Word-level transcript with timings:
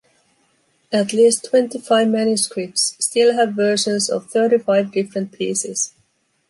At 0.91 1.13
least 1.13 1.45
twenty-five 1.47 2.07
manuscripts 2.07 2.95
still 2.99 3.35
have 3.35 3.53
versions 3.53 4.09
of 4.09 4.31
thirty-five 4.31 4.91
different 4.91 5.31
pieces. 5.31 5.93